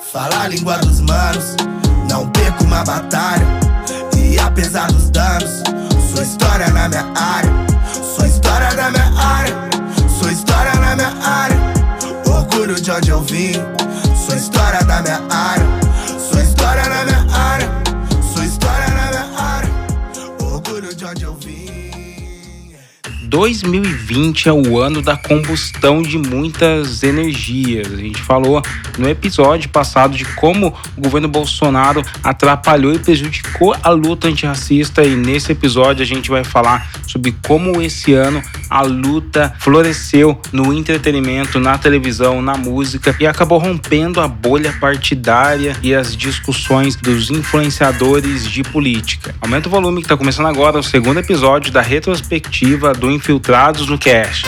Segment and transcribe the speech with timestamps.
[0.00, 1.56] Fala a língua dos manos,
[2.08, 3.46] não perco uma batalha.
[4.16, 5.62] E apesar dos danos,
[6.12, 7.50] sua história na minha área.
[8.16, 9.54] Sua história na minha área.
[10.18, 11.56] Sua história na minha área.
[12.26, 13.52] Orgulho de onde eu vim.
[14.26, 15.81] Sua história da minha área.
[23.32, 27.90] 2020 é o ano da combustão de muitas energias.
[27.90, 28.60] A gente falou
[28.98, 35.16] no episódio passado de como o governo Bolsonaro atrapalhou e prejudicou a luta antirracista e
[35.16, 41.58] nesse episódio a gente vai falar sobre como esse ano a luta floresceu no entretenimento,
[41.58, 48.46] na televisão, na música e acabou rompendo a bolha partidária e as discussões dos influenciadores
[48.46, 49.34] de política.
[49.40, 53.96] Aumenta o volume que está começando agora o segundo episódio da retrospectiva do Infiltrados no
[54.00, 54.44] Cast.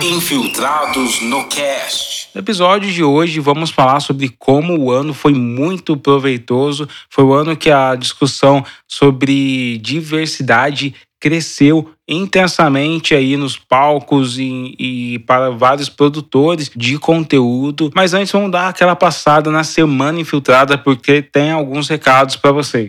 [0.00, 2.09] Infiltrados no Cast.
[2.32, 6.88] No episódio de hoje vamos falar sobre como o ano foi muito proveitoso.
[7.08, 15.18] Foi o ano que a discussão sobre diversidade cresceu intensamente aí nos palcos e, e,
[15.20, 17.90] para vários produtores de conteúdo.
[17.94, 22.88] Mas antes vamos dar aquela passada na semana infiltrada porque tem alguns recados para vocês.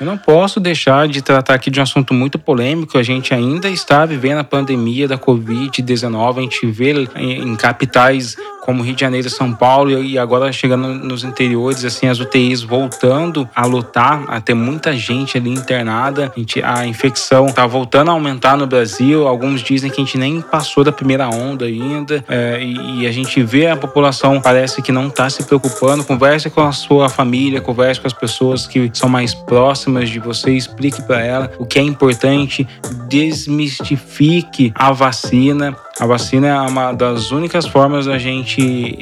[0.00, 2.96] Eu não posso deixar de tratar aqui de um assunto muito polêmico.
[2.96, 6.38] A gente ainda está vivendo a pandemia da Covid-19.
[6.38, 8.36] A gente vê em capitais
[8.68, 13.48] como Rio de Janeiro São Paulo, e agora chegando nos interiores, assim, as UTIs voltando
[13.56, 16.30] a lotar, a ter muita gente ali internada.
[16.36, 19.26] A, gente, a infecção está voltando a aumentar no Brasil.
[19.26, 22.22] Alguns dizem que a gente nem passou da primeira onda ainda.
[22.28, 26.04] É, e, e, a gente vê a população, parece que não está se preocupando.
[26.04, 30.50] Converse com a sua família, converse com as pessoas que são mais próximas de você,
[30.50, 32.68] explique para ela o que é importante,
[33.08, 35.74] desmistifique a vacina.
[36.00, 38.96] A vacina é uma das únicas formas da gente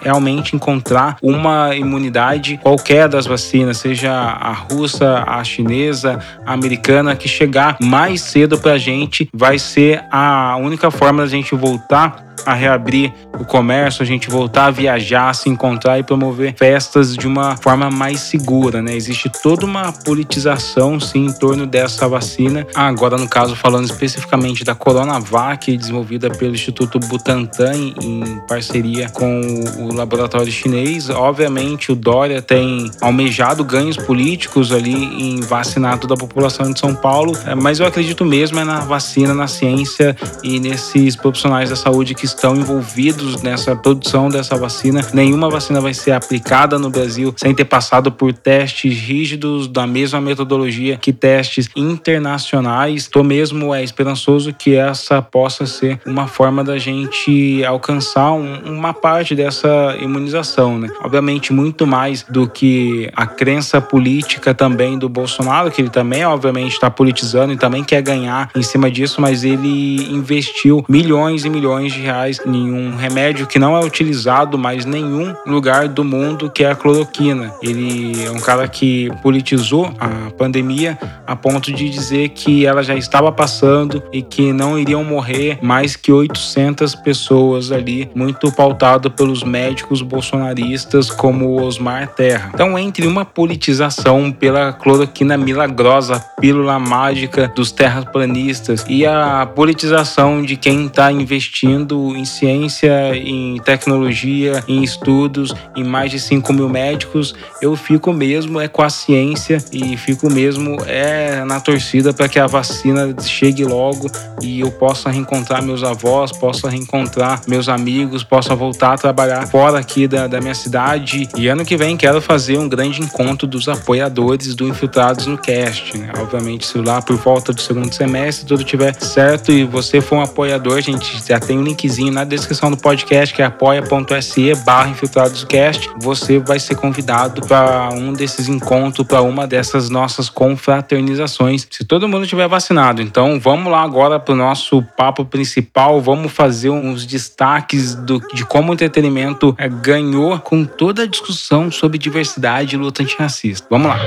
[0.00, 7.28] realmente encontrar uma imunidade qualquer das vacinas, seja a russa, a chinesa, a americana, que
[7.28, 12.54] chegar mais cedo para a gente vai ser a única forma da gente voltar a
[12.54, 17.56] reabrir o comércio, a gente voltar a viajar, se encontrar e promover festas de uma
[17.56, 18.94] forma mais segura, né?
[18.94, 22.66] Existe toda uma politização, sim, em torno dessa vacina.
[22.74, 29.40] Agora, no caso, falando especificamente da Coronavac, desenvolvida pelo Instituto Butantan em parceria com
[29.78, 31.10] o laboratório chinês.
[31.10, 36.94] Obviamente, o Dória tem almejado ganhos políticos ali em vacinar toda a população de São
[36.94, 41.76] Paulo, é, mas eu acredito mesmo é na vacina, na ciência e nesses profissionais da
[41.76, 45.00] saúde que estão envolvidos nessa produção dessa vacina.
[45.12, 50.20] Nenhuma vacina vai ser aplicada no Brasil sem ter passado por testes rígidos da mesma
[50.20, 53.08] metodologia que testes internacionais.
[53.08, 58.92] Tô mesmo é esperançoso que essa possa ser uma forma da gente alcançar um, uma
[58.92, 60.88] parte dessa imunização, né?
[61.02, 66.72] Obviamente muito mais do que a crença política também do Bolsonaro, que ele também obviamente
[66.72, 71.92] está politizando e também quer ganhar em cima disso, mas ele investiu milhões e milhões
[71.92, 76.62] de reais em um remédio que não é utilizado mais nenhum lugar do mundo, que
[76.62, 77.54] é a cloroquina.
[77.62, 82.94] Ele é um cara que politizou a pandemia a ponto de dizer que ela já
[82.94, 89.42] estava passando e que não iriam morrer mais que 800 pessoas ali, muito pautado pelos
[89.42, 92.50] médicos bolsonaristas como Osmar Terra.
[92.54, 100.56] Então, entre uma politização pela cloroquina milagrosa, pílula mágica dos terraplanistas e a politização de
[100.56, 107.34] quem está investindo em ciência, em tecnologia, em estudos, em mais de 5 mil médicos,
[107.60, 112.38] eu fico mesmo é com a ciência e fico mesmo é na torcida para que
[112.38, 114.10] a vacina chegue logo
[114.42, 119.78] e eu possa reencontrar meus avós, possa reencontrar meus amigos, possa voltar a trabalhar fora
[119.78, 121.28] aqui da, da minha cidade.
[121.36, 125.96] E ano que vem quero fazer um grande encontro dos apoiadores do Infiltrados no Cast.
[125.96, 126.10] Né?
[126.18, 130.22] Obviamente, se lá por volta do segundo semestre tudo tiver certo e você for um
[130.22, 134.90] apoiador, gente já tem um linkzinho linkzinho na descrição do podcast, que é apoia.se barra
[134.90, 135.90] infiltradoscast.
[136.00, 142.08] Você vai ser convidado para um desses encontros, para uma dessas nossas confraternizações, se todo
[142.08, 143.02] mundo tiver vacinado.
[143.02, 148.20] Então vamos lá agora para o nosso papo principal principal, vamos fazer uns destaques do,
[148.34, 153.66] de como o entretenimento é, ganhou com toda a discussão sobre diversidade e luta antirracista.
[153.70, 153.98] Vamos lá.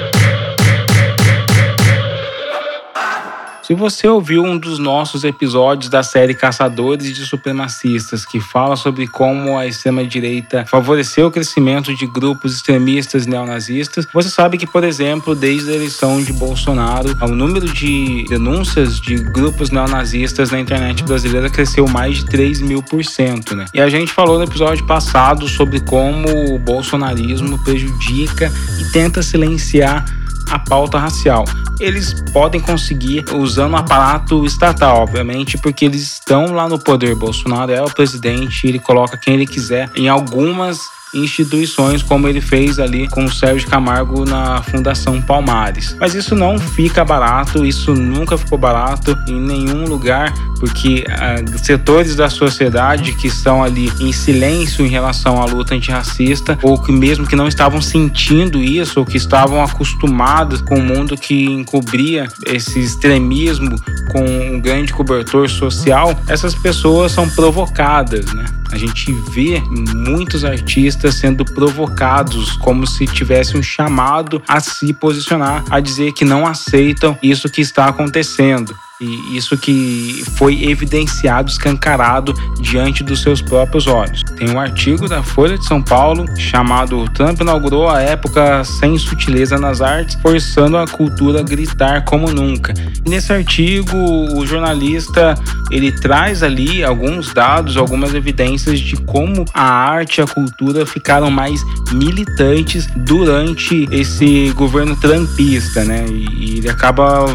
[3.65, 9.07] Se você ouviu um dos nossos episódios da série Caçadores de Supremacistas, que fala sobre
[9.07, 15.33] como a extrema-direita favoreceu o crescimento de grupos extremistas neonazistas, você sabe que, por exemplo,
[15.33, 21.49] desde a eleição de Bolsonaro, o número de denúncias de grupos neonazistas na internet brasileira
[21.49, 23.55] cresceu mais de 3 mil por cento.
[23.55, 23.65] Né?
[23.73, 30.05] E a gente falou no episódio passado sobre como o bolsonarismo prejudica e tenta silenciar
[30.55, 31.43] a pauta racial.
[31.79, 37.15] Eles podem conseguir usando um aparato estatal, obviamente, porque eles estão lá no poder.
[37.15, 42.79] Bolsonaro é o presidente, ele coloca quem ele quiser em algumas instituições, como ele fez
[42.79, 45.95] ali com o Sérgio Camargo na Fundação Palmares.
[45.99, 52.15] Mas isso não fica barato, isso nunca ficou barato em nenhum lugar, porque uh, setores
[52.15, 57.25] da sociedade que estão ali em silêncio em relação à luta antirracista, ou que mesmo
[57.25, 62.27] que não estavam sentindo isso, ou que estavam acostumados com o um mundo que encobria
[62.47, 63.75] esse extremismo
[64.11, 68.45] com um grande cobertor social, essas pessoas são provocadas, né?
[68.71, 69.61] A gente vê
[69.93, 76.25] muitos artistas sendo provocados como se tivesse um chamado a se posicionar, a dizer que
[76.25, 78.75] não aceitam isso que está acontecendo.
[79.01, 84.23] E isso que foi evidenciado, escancarado diante dos seus próprios olhos.
[84.37, 89.57] Tem um artigo da Folha de São Paulo chamado Trump inaugurou a época sem sutileza
[89.57, 92.73] nas artes, forçando a cultura a gritar como nunca.
[93.05, 95.35] Nesse artigo, o jornalista
[95.71, 101.29] ele traz ali alguns dados, algumas evidências de como a arte e a cultura ficaram
[101.29, 101.61] mais
[101.91, 106.05] militantes durante esse governo trumpista, né?
[106.07, 107.25] E ele acaba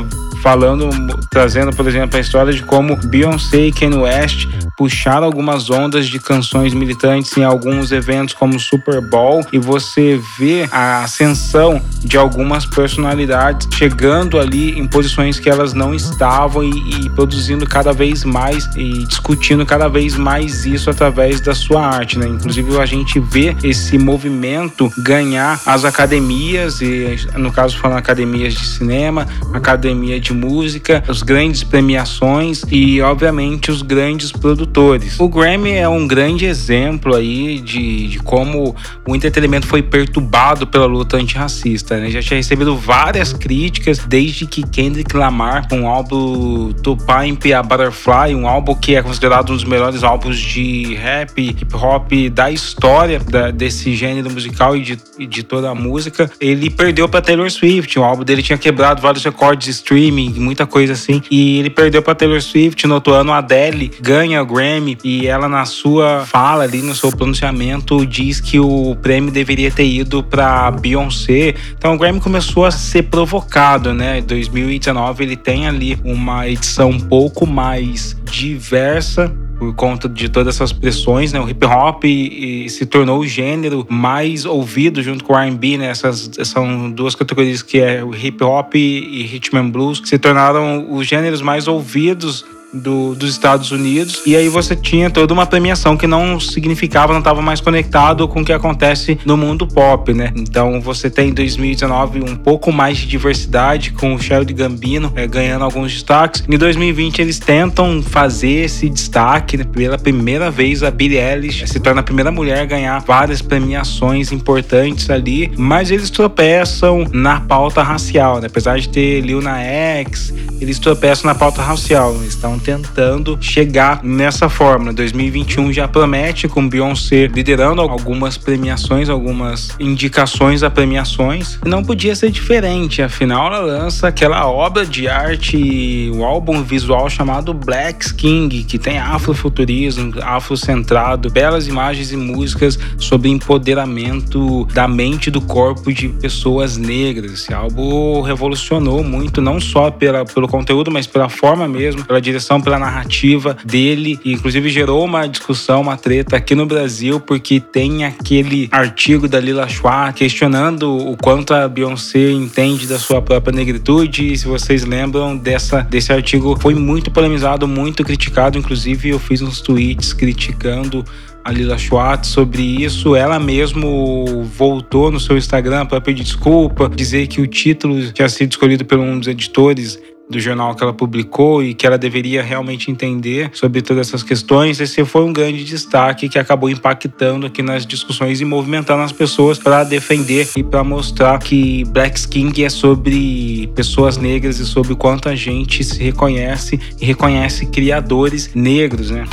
[0.41, 0.89] falando,
[1.31, 4.49] trazendo, por exemplo, a história de como Beyoncé e Kanye West
[4.81, 10.19] puxaram algumas ondas de canções militantes em alguns eventos como o Super Bowl e você
[10.39, 16.71] vê a ascensão de algumas personalidades chegando ali em posições que elas não estavam e,
[16.71, 22.19] e produzindo cada vez mais e discutindo cada vez mais isso através da sua arte,
[22.19, 22.27] né?
[22.27, 28.67] Inclusive a gente vê esse movimento ganhar as academias e no caso falando academias de
[28.67, 34.70] cinema, academia de de música, as grandes premiações e, obviamente, os grandes produtores.
[35.19, 38.75] O Grammy é um grande exemplo aí de, de como
[39.07, 41.99] o entretenimento foi perturbado pela luta antirracista.
[41.99, 42.11] Né?
[42.11, 48.35] Já tinha recebido várias críticas desde que Kendrick Lamar, com o álbum Pimp a Butterfly,
[48.35, 53.19] um álbum que é considerado um dos melhores álbuns de rap, hip hop da história
[53.19, 57.99] da, desse gênero musical e de, de toda a música, ele perdeu para Taylor Swift.
[57.99, 61.23] O álbum dele tinha quebrado vários recordes de streaming muita coisa assim.
[61.31, 63.33] E ele perdeu para Taylor Swift no outro ano.
[63.33, 68.59] A Adele ganha Grammy e ela, na sua fala ali, no seu pronunciamento, diz que
[68.59, 71.55] o prêmio deveria ter ido para Beyoncé.
[71.77, 74.19] Então o Grammy começou a ser provocado, né?
[74.19, 80.55] Em 2019 ele tem ali uma edição um pouco mais diversa por conta de todas
[80.55, 81.39] essas pressões, né?
[81.41, 85.77] O hip hop e, e se tornou o gênero mais ouvido junto com o R&B,
[85.77, 85.89] né?
[85.89, 90.19] Essas são duas categorias que é o hip hop e rhythm and blues, que se
[90.19, 94.23] tornaram os gêneros mais ouvidos do, dos Estados Unidos.
[94.27, 98.41] E aí você tinha toda uma premiação que não significava, não estava mais conectado com
[98.41, 100.33] o que acontece no mundo pop, né?
[100.37, 105.27] Então você tem em 2019 um pouco mais de diversidade com o Sheldon Gambino é,
[105.27, 106.45] ganhando alguns destaques.
[106.49, 109.65] Em 2020 eles tentam fazer esse destaque né?
[109.65, 114.33] pela primeira vez a Billie Eilish se torna a primeira mulher a ganhar várias premiações
[114.33, 118.47] importantes ali, mas eles tropeçam na pauta racial, né?
[118.47, 122.15] Apesar de ter Lil Nas X, eles tropeçam na pauta racial.
[122.15, 124.93] Eles estão tentando chegar nessa fórmula.
[124.93, 131.59] 2021 já promete com Beyoncé liderando algumas premiações, algumas indicações a premiações.
[131.65, 137.09] Não podia ser diferente, afinal ela lança aquela obra de arte, o um álbum visual
[137.09, 145.31] chamado Black King, que tem afrofuturismo, afrocentrado, belas imagens e músicas sobre empoderamento da mente
[145.31, 147.33] do corpo de pessoas negras.
[147.33, 152.50] Esse álbum revolucionou muito, não só pela, pelo conteúdo, mas pela forma mesmo, pela direção
[152.59, 158.05] pela narrativa dele, e inclusive gerou uma discussão, uma treta aqui no Brasil, porque tem
[158.05, 164.33] aquele artigo da Lila Schwartz questionando o quanto a Beyoncé entende da sua própria negritude.
[164.33, 168.57] E se vocês lembram dessa, desse artigo, foi muito polemizado, muito criticado.
[168.57, 171.05] Inclusive, eu fiz uns tweets criticando
[171.45, 173.17] a Lila Schwartz sobre isso.
[173.17, 178.51] Ela mesmo voltou no seu Instagram para pedir desculpa, dizer que o título tinha sido
[178.51, 179.99] escolhido por um dos editores
[180.31, 184.81] do jornal que ela publicou e que ela deveria realmente entender sobre todas essas questões.
[184.81, 189.59] Esse foi um grande destaque que acabou impactando aqui nas discussões e movimentando as pessoas
[189.59, 195.29] para defender e para mostrar que Black King é sobre pessoas negras e sobre quanto
[195.29, 199.27] a gente se reconhece e reconhece criadores negros, né?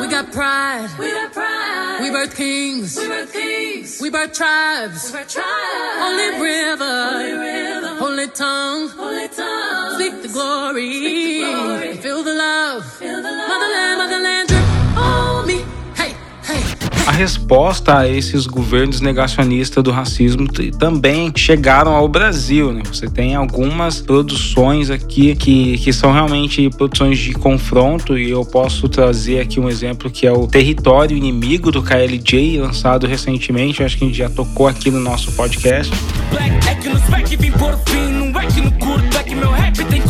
[0.00, 0.88] We got pride.
[1.00, 2.02] We got pride.
[2.02, 2.96] We birth kings.
[2.96, 4.00] We birth kings.
[4.00, 5.06] We birth tribes.
[5.06, 5.98] We birth tribes.
[5.98, 7.08] Holy river.
[7.10, 7.96] Holy river.
[7.98, 8.88] Holy tongue.
[8.90, 9.45] Holy tongue.
[10.36, 10.92] Glory.
[10.92, 11.96] Speak the glory.
[11.96, 12.84] Feel the love.
[12.98, 13.48] Feel the love.
[13.48, 15.64] Motherland, motherland, drip on me.
[15.96, 16.14] Hey,
[16.46, 16.62] hey
[17.06, 20.46] a resposta a esses governos negacionistas do racismo
[20.78, 22.70] também chegaram ao Brasil.
[22.70, 22.82] Né?
[22.84, 28.90] Você tem algumas produções aqui que, que são realmente produções de confronto, e eu posso
[28.90, 33.80] trazer aqui um exemplo que é o Território Inimigo do KLJ, lançado recentemente.
[33.80, 35.90] Eu acho que a gente já tocou aqui no nosso podcast.
[36.30, 36.74] Black, é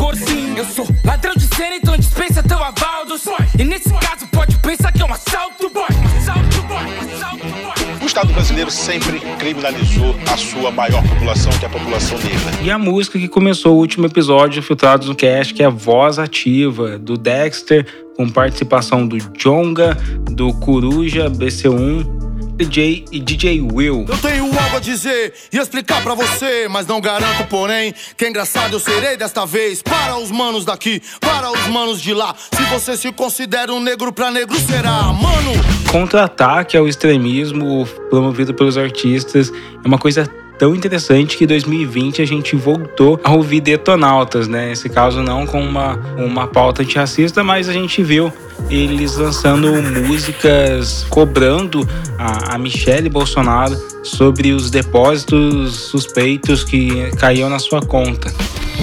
[0.06, 0.56] cor sim.
[0.56, 3.24] Eu sou ladrão de cena, então dispensa teu aval dos
[3.58, 5.84] E nesse caso pode pensar que é um assalto, boy.
[6.18, 8.02] Assalto, boy.
[8.02, 12.62] O Estado brasileiro sempre criminalizou a sua maior população, que é a população negra.
[12.62, 16.18] E a música que começou o último episódio Filtrados no Cast, que é a Voz
[16.18, 17.84] Ativa, do Dexter,
[18.16, 19.96] com participação do Jonga,
[20.30, 22.15] do Coruja, BC1
[22.56, 24.06] DJ e DJ Will.
[24.08, 28.28] Eu tenho algo a dizer e explicar para você, mas não garanto, porém, que é
[28.30, 29.82] engraçado eu serei desta vez.
[29.82, 32.34] Para os manos daqui, para os manos de lá.
[32.34, 35.52] Se você se considera um negro pra negro, será, mano.
[35.92, 39.52] Contra-ataque ao extremismo promovido pelos artistas
[39.84, 40.26] é uma coisa
[40.58, 44.68] tão interessante que em 2020 a gente voltou a ouvir detonautas, né?
[44.68, 48.32] Nesse caso não com uma, uma pauta antirracista, mas a gente viu
[48.70, 49.70] eles lançando
[50.06, 51.86] músicas cobrando
[52.18, 58.32] a, a Michelle Bolsonaro sobre os depósitos suspeitos que caíam na sua conta.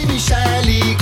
[0.08, 0.96] Michelle,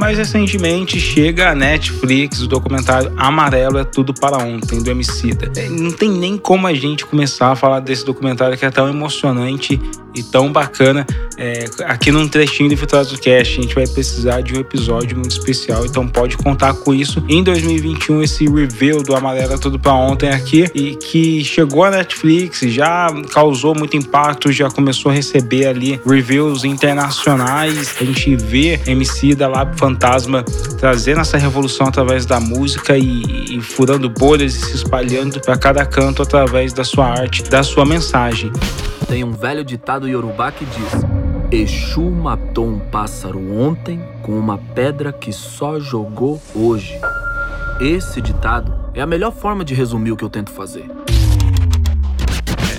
[0.00, 5.52] mais recentemente chega a Netflix o documentário Amarelo é Tudo para Ontem, do Emicida.
[5.54, 8.88] É, não tem nem como a gente começar a falar desse documentário que é tão
[8.88, 9.78] emocionante
[10.14, 13.58] e tão bacana é, aqui num trechinho do Infiltrados do Cast.
[13.58, 17.22] A gente vai precisar de um episódio muito especial, então pode contar com isso.
[17.28, 21.90] Em 2021, esse review do Amarelo é Tudo para Ontem aqui, e que chegou à
[21.90, 27.94] Netflix, já causou muito impacto, já começou a receber ali reviews internacionais.
[28.00, 30.44] A gente vê MC da Lab Fantasma
[30.78, 35.84] trazendo essa revolução através da música e, e furando bolhas e se espalhando para cada
[35.84, 38.52] canto através da sua arte, da sua mensagem.
[39.08, 41.04] Tem um velho ditado iorubá que diz:
[41.50, 46.96] Exu matou um pássaro ontem com uma pedra que só jogou hoje.
[47.80, 50.88] Esse ditado é a melhor forma de resumir o que eu tento fazer.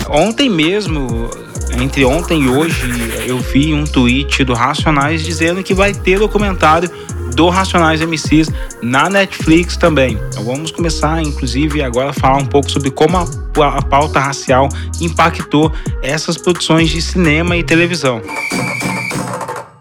[0.10, 1.30] Ontem mesmo,
[1.80, 2.82] entre ontem e hoje,
[3.26, 6.90] eu vi um tweet do Racionais dizendo que vai ter documentário
[7.34, 8.50] do Racionais MCs
[8.82, 10.20] na Netflix também.
[10.30, 13.26] Então vamos começar, inclusive, agora a falar um pouco sobre como a,
[13.78, 14.68] a pauta racial
[15.00, 18.22] impactou essas produções de cinema e televisão.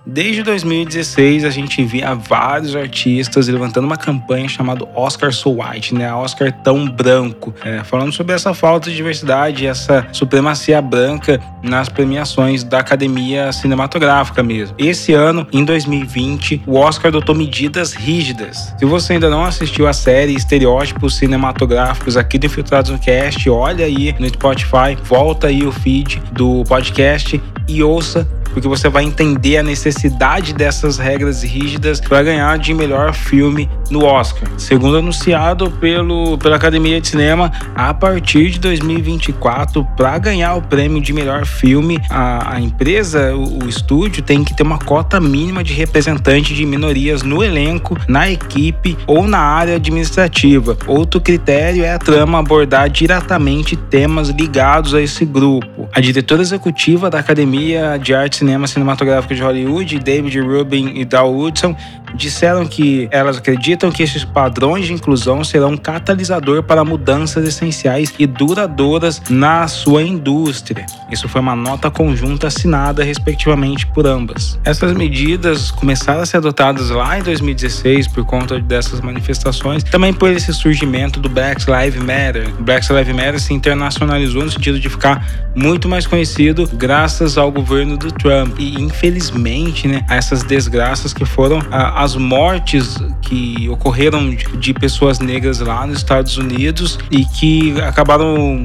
[0.04, 6.12] Desde 2016 a gente via vários artistas levantando uma campanha chamada Oscar So White, né?
[6.12, 12.64] Oscar tão branco, é, falando sobre essa falta de diversidade, essa supremacia branca nas premiações
[12.64, 14.74] da Academia Cinematográfica mesmo.
[14.78, 18.74] Esse ano, em 2020, o Oscar adotou medidas rígidas.
[18.78, 23.84] Se você ainda não assistiu a série Estereótipos Cinematográficos aqui do Infiltrados no Cast, olha
[23.84, 29.58] aí no Spotify, volta aí o feed do podcast e ouça porque você vai entender
[29.58, 34.48] a necessidade dessas regras rígidas para ganhar de melhor filme no Oscar.
[34.56, 41.00] Segundo anunciado pelo, pela Academia de Cinema, a partir de 2024, para ganhar o prêmio
[41.00, 45.62] de melhor filme, a, a empresa, o, o estúdio, tem que ter uma cota mínima
[45.62, 50.76] de representante de minorias no elenco, na equipe ou na área administrativa.
[50.86, 55.88] Outro critério é a trama abordar diretamente temas ligados a esse grupo.
[55.92, 61.30] A diretora executiva da Academia de Artes Cinema Cinematográfico de Hollywood, David Rubin e Dal
[61.30, 61.76] Woodson,
[62.14, 68.14] disseram que elas acreditam que esses padrões de inclusão serão um catalisador para mudanças essenciais
[68.18, 70.86] e duradouras na sua indústria.
[71.10, 74.58] Isso foi uma nota conjunta assinada respectivamente por ambas.
[74.64, 80.30] Essas medidas começaram a ser adotadas lá em 2016 por conta dessas manifestações, também por
[80.30, 82.48] esse surgimento do Black Lives Matter.
[82.58, 87.52] O Black Lives Matter se internacionalizou no sentido de ficar muito mais conhecido graças ao
[87.52, 88.60] governo do Trump Trump.
[88.60, 95.84] E infelizmente, né, essas desgraças que foram as mortes que ocorreram de pessoas negras lá
[95.84, 98.62] nos Estados Unidos e que acabaram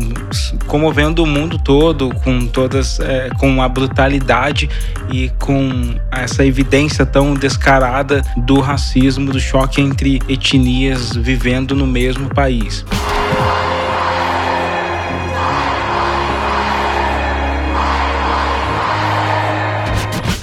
[0.68, 4.70] comovendo o mundo todo com todas é, com a brutalidade
[5.12, 12.30] e com essa evidência tão descarada do racismo, do choque entre etnias vivendo no mesmo
[12.30, 12.86] país.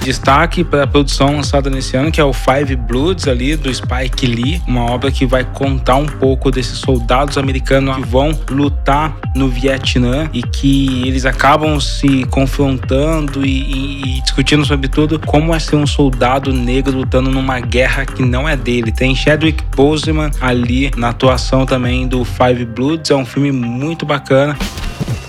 [0.04, 4.26] Destaque para a produção lançada nesse ano, que é o Five Bloods ali do Spike
[4.26, 9.48] Lee, uma obra que vai contar um pouco desses soldados americanos que vão lutar no
[9.48, 15.60] Vietnã e que eles acabam se confrontando e, e, e discutindo sobre tudo como é
[15.60, 18.90] ser um soldado negro lutando numa guerra que não é dele.
[18.90, 24.58] Tem Chadwick Boseman ali na atuação também do Five Bloods, é um filme muito bacana.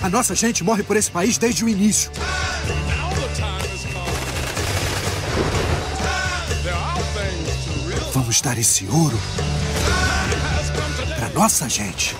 [0.01, 2.11] A nossa gente morre por esse país desde o início.
[8.13, 9.19] Vamos dar esse ouro
[11.17, 12.15] para nossa gente.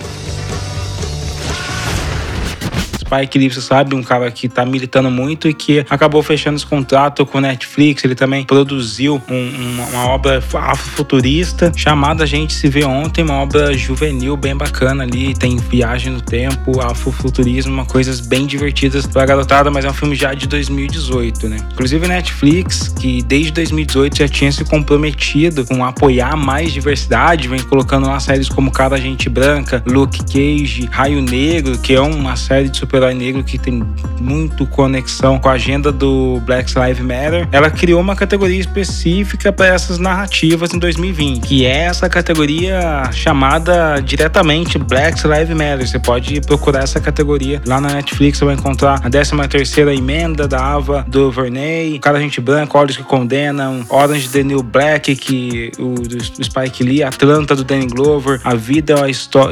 [3.14, 7.24] Spike você sabe, um cara que tá militando muito e que acabou fechando esse contrato
[7.24, 8.04] com Netflix.
[8.04, 13.34] Ele também produziu um, uma, uma, obra afrofuturista chamada A Gente Se Vê Ontem, uma
[13.34, 15.34] obra juvenil bem bacana ali.
[15.34, 20.34] Tem viagem no tempo, afrofuturismo, coisas bem divertidas pra garotada, mas é um filme já
[20.34, 21.58] de 2018, né?
[21.72, 28.06] Inclusive Netflix, que desde 2018 já tinha se comprometido com apoiar mais diversidade, vem colocando
[28.06, 32.78] lá séries como Cara Gente Branca, Luke Cage, Raio Negro, que é uma série de
[32.78, 33.82] super herói negro que tem
[34.20, 39.66] muito conexão com a agenda do Black Lives Matter, ela criou uma categoria específica para
[39.66, 45.86] essas narrativas em 2020, que é essa categoria chamada diretamente Black Lives Matter.
[45.86, 50.48] Você pode procurar essa categoria lá na Netflix, você vai encontrar a 13 terceira emenda
[50.48, 55.70] da Ava do Verney, Cara Gente Branca, Olhos que Condenam, Orange the New Black, que
[55.78, 58.94] o do Spike Lee, Atlanta do Danny Glover, A Vida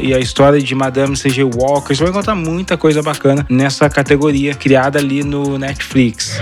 [0.00, 1.42] e a História de Madame C.G.
[1.44, 1.94] Walker.
[1.94, 6.40] Você vai encontrar muita coisa bacana nessa categoria criada ali no Netflix.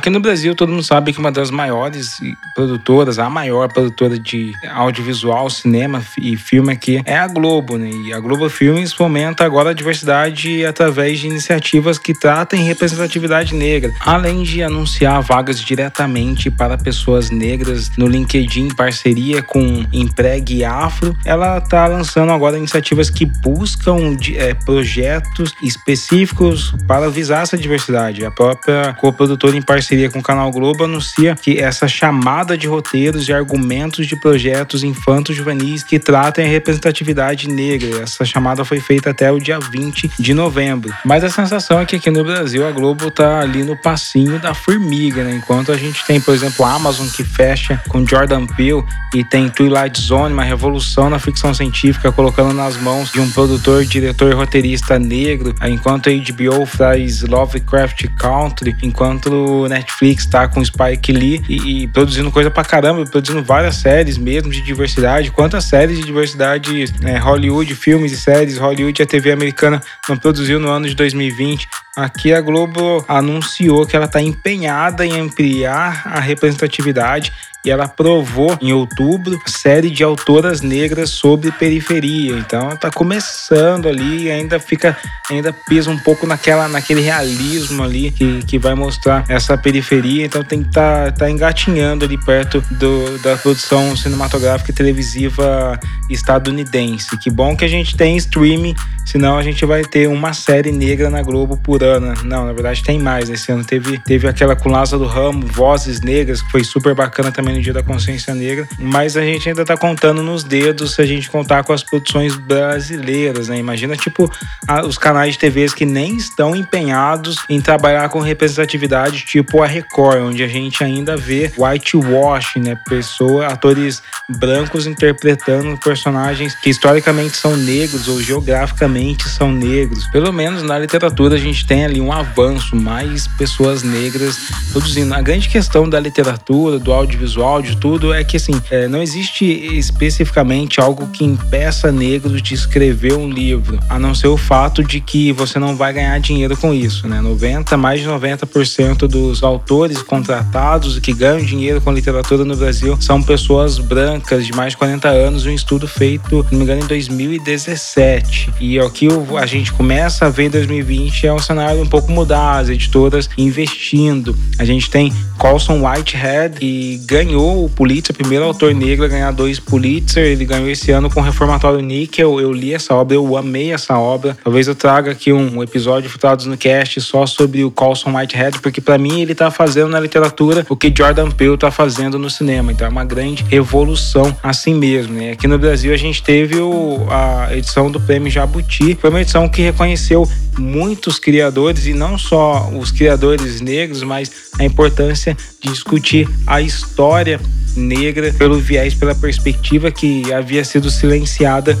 [0.00, 2.12] Aqui no Brasil, todo mundo sabe que uma das maiores
[2.54, 7.90] produtoras, a maior produtora de audiovisual, cinema e filme aqui é a Globo, né?
[8.06, 13.92] E a Globo Filmes fomenta agora a diversidade através de iniciativas que tratem representatividade negra,
[14.00, 21.14] além de anunciar vagas diretamente para pessoas negras no LinkedIn em parceria com Empregue Afro.
[21.26, 28.24] Ela está lançando agora iniciativas que buscam é, projetos específicos para visar essa diversidade.
[28.24, 32.68] A própria co-produtora em parceria parceria com o Canal Globo, anuncia que essa chamada de
[32.68, 38.02] roteiros e argumentos de projetos infantos juvenis que tratem a representatividade negra.
[38.02, 40.94] Essa chamada foi feita até o dia 20 de novembro.
[41.04, 44.54] Mas a sensação é que aqui no Brasil a Globo tá ali no passinho da
[44.54, 45.34] formiga, né?
[45.34, 49.48] Enquanto a gente tem, por exemplo, a Amazon que fecha com Jordan Peele e tem
[49.48, 54.34] Twilight Zone, uma revolução na ficção científica, colocando nas mãos de um produtor, diretor e
[54.34, 61.82] roteirista negro, enquanto a HBO faz Lovecraft Country, enquanto Netflix tá com Spike Lee e,
[61.82, 65.30] e, produzindo coisa pra caramba, produzindo várias séries mesmo de diversidade.
[65.30, 70.16] Quantas séries de diversidade né, Hollywood, filmes e séries, Hollywood e a TV americana não
[70.16, 71.66] produziu no ano de 2020?
[71.96, 77.32] Aqui a Globo anunciou que ela está empenhada em ampliar a representatividade
[77.64, 82.36] e ela aprovou em outubro série de autoras negras sobre periferia.
[82.38, 84.96] Então está começando ali e ainda fica,
[85.30, 90.24] ainda pesa um pouco naquela, naquele realismo ali que, que vai mostrar essa periferia.
[90.24, 97.18] Então tem que tá, tá engatinhando ali perto do, da produção cinematográfica e televisiva estadunidense.
[97.18, 98.74] Que bom que a gente tem streaming,
[99.10, 102.14] senão a gente vai ter uma série negra na Globo por ano.
[102.22, 103.28] Não, na verdade tem mais.
[103.28, 107.56] Esse ano teve, teve aquela com Lázaro Ramo, Vozes Negras, que foi super bacana também
[107.56, 111.06] no Dia da Consciência Negra, mas a gente ainda tá contando nos dedos se a
[111.06, 113.58] gente contar com as produções brasileiras, né?
[113.58, 114.30] Imagina, tipo,
[114.68, 119.66] a, os canais de TVs que nem estão empenhados em trabalhar com representatividade, tipo a
[119.66, 122.78] Record, onde a gente ainda vê whitewash, né?
[122.88, 130.06] Pessoas, atores brancos interpretando personagens que historicamente são negros ou geograficamente são negros.
[130.08, 134.38] Pelo menos na literatura a gente tem ali um avanço, mais pessoas negras
[134.72, 135.14] produzindo.
[135.14, 139.02] A grande questão da literatura, do audiovisual, audiovisual, de tudo, é que assim, é, não
[139.02, 144.82] existe especificamente algo que impeça negros de escrever um livro, a não ser o fato
[144.82, 147.20] de que você não vai ganhar dinheiro com isso, né?
[147.20, 153.22] 90, mais de 90% dos autores contratados que ganham dinheiro com literatura no Brasil são
[153.22, 156.86] pessoas brancas de mais de 40 anos, um estudo feito, se não me engano, em
[156.86, 158.52] 2017.
[158.60, 161.86] E é o que a gente começa a ver em 2020 é um cenário um
[161.86, 164.34] pouco mudar, as editoras investindo.
[164.58, 169.58] A gente tem Colson Whitehead e ganhou o Pulitzer, primeiro autor negro a ganhar dois
[169.58, 170.24] Pulitzer.
[170.24, 172.40] Ele ganhou esse ano com o Reformatório Níquel.
[172.40, 174.36] Eu li essa obra, eu amei essa obra.
[174.42, 178.80] Talvez eu traga aqui um episódio Frutados no Cast só sobre o Colson Whitehead, porque
[178.80, 182.72] para mim ele tá fazendo na literatura o que Jordan Peele tá fazendo no cinema.
[182.72, 185.14] Então é uma grande revolução assim mesmo.
[185.14, 185.32] Né?
[185.32, 188.69] Aqui no Brasil a gente teve o, a edição do Prêmio Jabuti.
[189.00, 190.28] Foi uma edição que reconheceu
[190.58, 197.40] muitos criadores e não só os criadores negros, mas a importância de discutir a história
[197.76, 201.78] negra pelo viés, pela perspectiva que havia sido silenciada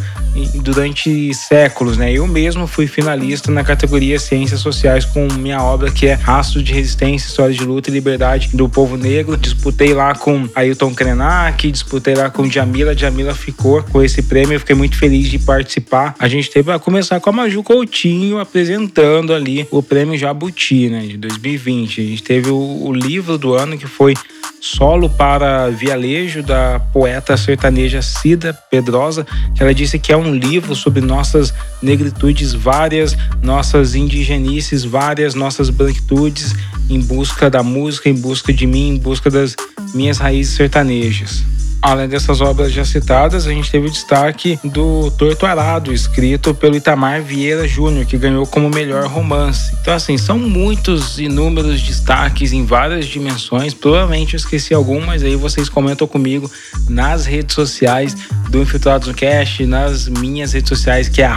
[0.62, 2.12] durante séculos, né?
[2.12, 6.72] Eu mesmo fui finalista na categoria Ciências Sociais com minha obra que é Rastros de
[6.72, 9.36] Resistência, História de Luta e Liberdade do Povo Negro.
[9.36, 12.96] Disputei lá com Ailton Krenak, disputei lá com Jamila.
[12.96, 16.14] Jamila ficou com esse prêmio, eu fiquei muito feliz de participar.
[16.18, 21.00] A gente teve a começar com a Maju Coutinho apresentando ali o prêmio Jabuti, né,
[21.00, 22.00] de 2020.
[22.00, 24.14] A gente teve o, o livro do ano que foi
[24.60, 30.74] Solo para Vialejo, da poeta sertaneja Cida Pedrosa, que ela disse que é um livro
[30.74, 36.54] sobre nossas negritudes várias, nossas indigenices várias, nossas branquitudes,
[36.90, 39.56] em busca da música, em busca de mim, em busca das
[39.94, 41.42] minhas raízes sertanejas.
[41.82, 46.76] Além dessas obras já citadas, a gente teve o destaque do Torto Arado, escrito pelo
[46.76, 49.74] Itamar Vieira Júnior, que ganhou como melhor romance.
[49.80, 53.72] Então, assim, são muitos inúmeros destaques em várias dimensões.
[53.72, 56.50] Provavelmente eu esqueci algum, mas aí vocês comentam comigo
[56.86, 58.14] nas redes sociais
[58.50, 61.30] do Infiltrados no Cast, nas minhas redes sociais, que é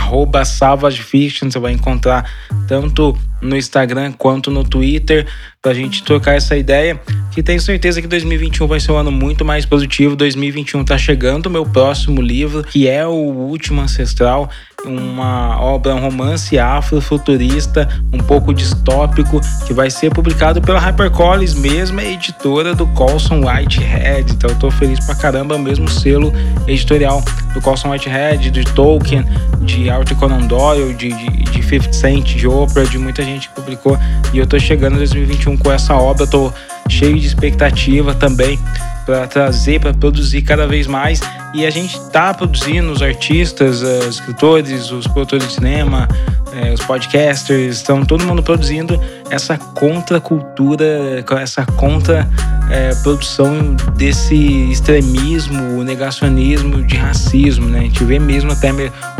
[0.43, 1.49] SavageFiction.
[1.49, 2.29] Você vai encontrar
[2.67, 5.25] tanto no Instagram quanto no Twitter
[5.61, 6.99] pra gente trocar essa ideia.
[7.33, 10.15] Que tenho certeza que 2021 vai ser um ano muito mais positivo.
[10.15, 14.49] 2021 tá chegando meu próximo livro, que é o Último Ancestral
[14.85, 22.03] uma obra, um romance afrofuturista, um pouco distópico, que vai ser publicado pela HarperCollins, mesma
[22.03, 24.33] editora do Colson Whitehead.
[24.33, 26.33] Então eu tô feliz pra caramba, mesmo selo
[26.67, 29.25] editorial do Colson Whitehead, de Tolkien,
[29.61, 33.55] de Arthur Conan Doyle, de, de, de 50 Cent, de Oprah, de muita gente que
[33.55, 33.97] publicou.
[34.33, 36.51] E eu tô chegando em 2021 com essa obra, tô
[36.89, 38.59] cheio de expectativa também
[39.05, 41.19] para trazer, para produzir cada vez mais.
[41.53, 46.07] E a gente está produzindo os artistas, os escritores, os produtores de cinema,
[46.53, 52.27] é, os podcasters, estão todo mundo produzindo essa contracultura, essa contra
[52.69, 54.35] é, produção desse
[54.71, 57.79] extremismo, negacionismo de racismo, né?
[57.79, 58.71] A gente vê mesmo até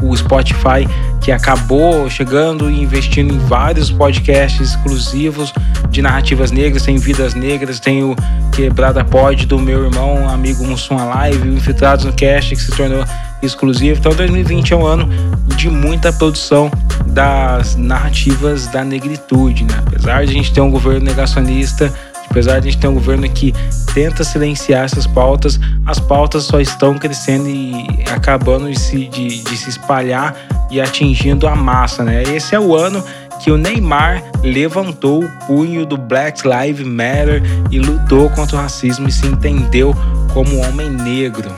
[0.02, 0.88] o Spotify
[1.22, 5.54] que acabou chegando e investindo em vários podcasts exclusivos
[5.90, 8.16] de narrativas negras, tem Vidas Negras, tem o
[8.52, 13.04] Quebrada Pod do meu irmão, amigo Mussum Live, Infiltrados no Cast que se tornou
[13.42, 14.00] exclusivo.
[14.00, 15.10] Então 2020 é um ano
[15.56, 16.70] de muita produção
[17.08, 19.74] das narrativas da negritude, né?
[19.88, 21.94] Apesar de a gente ter um governo negacionista,
[22.30, 23.54] apesar de a gente ter um governo que
[23.94, 29.58] tenta silenciar essas pautas, as pautas só estão crescendo e acabando de se, de, de
[29.58, 30.36] se espalhar
[30.72, 32.24] e atingindo a massa, né?
[32.24, 33.04] Esse é o ano
[33.44, 39.10] que o Neymar levantou o punho do Black Lives Matter e lutou contra o racismo
[39.10, 39.94] e se entendeu
[40.34, 41.52] como homem negro.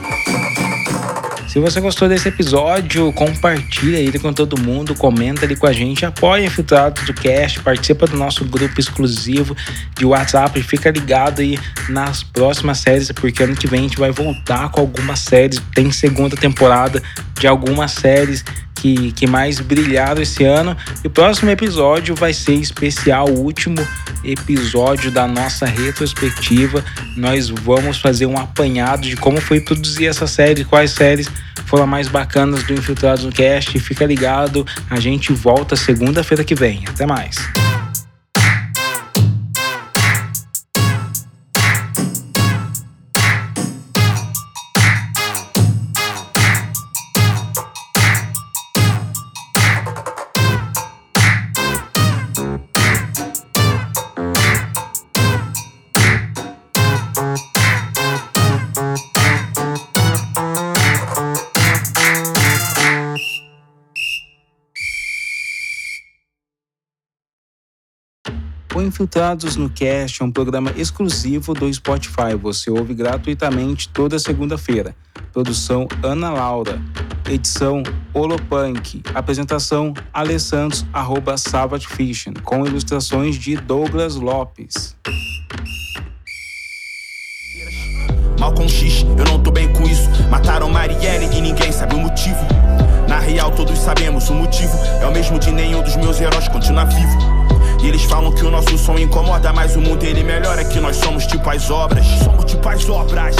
[1.56, 6.04] Se você gostou desse episódio, compartilha ele com todo mundo, comenta ele com a gente,
[6.04, 9.56] apoia Infiltrados do Cast, participa do nosso grupo exclusivo
[9.96, 14.10] de WhatsApp, fica ligado aí nas próximas séries, porque ano que vem a gente vai
[14.10, 17.02] voltar com algumas séries, tem segunda temporada
[17.40, 20.76] de algumas séries que, que mais brilharam esse ano.
[21.02, 23.76] E o próximo episódio vai ser especial, o último
[24.22, 26.84] episódio da nossa retrospectiva.
[27.16, 31.30] Nós vamos fazer um apanhado de como foi produzir essa série, quais séries
[31.66, 33.78] foram mais bacanas do Infiltrados no Cast.
[33.78, 36.84] Fica ligado, a gente volta segunda-feira que vem.
[36.88, 37.36] Até mais.
[68.96, 72.34] Infiltrados no Cast é um programa exclusivo do Spotify.
[72.40, 74.96] Você ouve gratuitamente toda segunda-feira.
[75.34, 76.80] Produção Ana Laura.
[77.28, 77.82] Edição
[78.14, 79.02] Olopunk.
[79.14, 84.96] Apresentação Alessandros, arroba Savage Fiction, com ilustrações de Douglas Lopes.
[88.40, 90.08] Malcolm X, eu não tô bem com isso.
[90.30, 92.40] Mataram Marielle e ninguém sabe o motivo.
[93.06, 94.74] Na real, todos sabemos o motivo.
[95.02, 97.35] É o mesmo de nenhum dos meus heróis continuar vivo.
[97.82, 100.64] E eles falam que o nosso som incomoda, mas o mundo ele melhora.
[100.64, 102.06] Que nós somos tipo as obras.
[102.24, 103.36] Somos tipo as obras.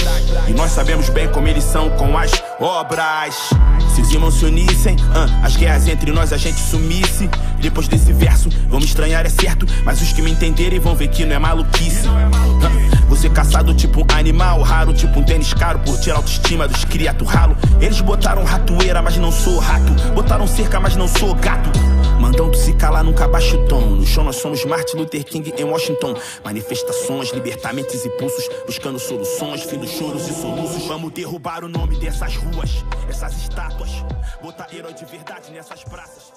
[0.46, 3.50] E nós sabemos bem como eles são com as obras.
[3.94, 7.28] Se os irmãos se unissem, ah, as guerras entre nós a gente sumisse.
[7.60, 9.66] Depois desse verso, vão me estranhar, é certo.
[9.84, 12.06] Mas os que me entenderem vão ver que não é maluquice.
[13.08, 16.84] Você caçado tipo um animal raro, tipo um tênis caro por tirar a autoestima dos
[16.84, 17.56] criato ralo.
[17.80, 19.92] Eles botaram ratoeira, mas não sou rato.
[20.14, 21.70] Botaram cerca, mas não sou gato.
[22.20, 23.80] Mandam tu se calar, nunca baixa o tom.
[23.80, 26.14] No show nós somos Martin Luther King em Washington.
[26.44, 28.48] Manifestações, libertamentos e pulsos.
[28.66, 30.86] Buscando soluções, fim dos choros e soluços.
[30.86, 33.90] Vamos derrubar o nome dessas ruas, essas estátuas.
[34.42, 36.32] Botar herói de verdade nessas praças.